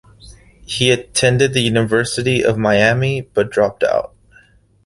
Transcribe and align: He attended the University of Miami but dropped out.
He 0.65 0.89
attended 0.91 1.53
the 1.53 1.61
University 1.61 2.43
of 2.43 2.57
Miami 2.57 3.21
but 3.21 3.51
dropped 3.51 3.83
out. 3.83 4.15